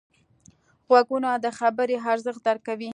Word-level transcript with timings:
غوږونه 0.87 1.29
د 1.43 1.47
خبرې 1.59 1.95
ارزښت 2.11 2.41
درک 2.45 2.61
کوي 2.67 2.89